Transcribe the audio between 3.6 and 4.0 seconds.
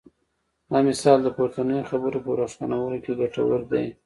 دی.